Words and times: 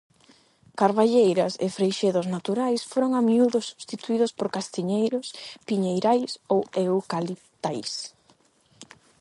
Carballeiras 0.79 1.53
e 1.65 1.67
freixedos 1.77 2.27
naturais 2.35 2.81
foron 2.91 3.11
a 3.13 3.21
miúdo 3.27 3.59
substituídos 3.69 4.31
por 4.37 4.47
castiñeiros, 4.55 5.25
piñeirais 5.67 6.31
ou 6.53 6.59
eucaliptais. 6.83 7.91